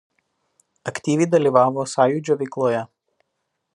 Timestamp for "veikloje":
2.41-2.81